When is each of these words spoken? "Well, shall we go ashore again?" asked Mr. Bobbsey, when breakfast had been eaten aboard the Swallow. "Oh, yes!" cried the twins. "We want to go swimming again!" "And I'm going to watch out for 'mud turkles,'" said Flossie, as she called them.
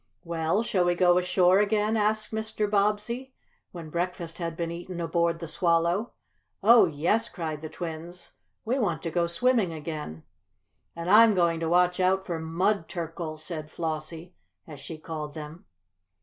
"Well, 0.23 0.63
shall 0.63 0.83
we 0.85 0.95
go 0.95 1.19
ashore 1.19 1.59
again?" 1.59 1.95
asked 1.95 2.31
Mr. 2.33 2.67
Bobbsey, 2.67 3.35
when 3.71 3.91
breakfast 3.91 4.39
had 4.39 4.57
been 4.57 4.71
eaten 4.71 4.99
aboard 4.99 5.37
the 5.37 5.47
Swallow. 5.47 6.13
"Oh, 6.63 6.87
yes!" 6.87 7.29
cried 7.29 7.61
the 7.61 7.69
twins. 7.69 8.33
"We 8.65 8.79
want 8.79 9.03
to 9.03 9.11
go 9.11 9.27
swimming 9.27 9.71
again!" 9.71 10.23
"And 10.95 11.07
I'm 11.07 11.35
going 11.35 11.59
to 11.59 11.69
watch 11.69 11.99
out 11.99 12.25
for 12.25 12.39
'mud 12.39 12.87
turkles,'" 12.89 13.43
said 13.43 13.69
Flossie, 13.69 14.33
as 14.65 14.79
she 14.79 14.97
called 14.97 15.35
them. 15.35 15.65